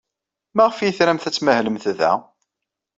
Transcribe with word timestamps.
Maɣef 0.55 0.77
ay 0.79 0.93
tramt 0.97 1.27
ad 1.29 1.33
tmahlemt 1.33 1.85
da? 1.99 2.11